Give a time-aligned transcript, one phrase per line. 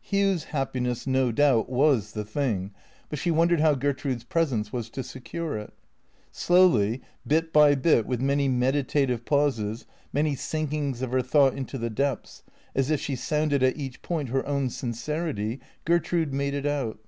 [0.00, 2.70] Hugh's happiness, no doubt, was the thing;
[3.08, 5.72] but she wondered how Ger trude's presence was to secure it.
[6.30, 11.76] Slowly, bit by bit, with many meditative pauses, many sink ings of her thought into
[11.76, 16.66] the depths, as if she sounded at each point her own sincerity, Gertrude made it
[16.66, 17.00] out.